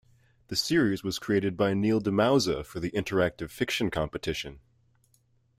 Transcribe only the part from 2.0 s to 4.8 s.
deMause for the Interactive Fiction Competition.